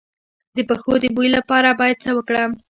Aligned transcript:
د 0.55 0.57
پښو 0.69 0.93
د 1.03 1.05
بوی 1.15 1.29
لپاره 1.37 1.69
باید 1.79 1.97
څه 2.03 2.11
وکړم؟ 2.17 2.51